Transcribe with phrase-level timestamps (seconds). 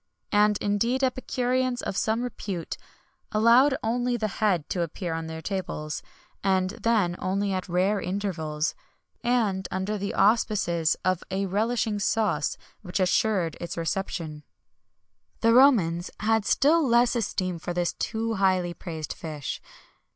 [0.01, 2.75] [XXI 117] And, indeed, epicureans of some repute
[3.31, 8.01] allowed only the head to appear on their tables;[XXI 118] and then only at rare
[8.01, 8.73] intervals,
[9.23, 14.41] and under the auspices of a relishing sauce which assured its reception.
[15.41, 19.61] The Romans had still less esteem for this too highly praised fish.